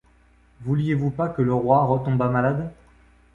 [0.61, 2.73] Vouliez-vous pas que le roi retombât malade?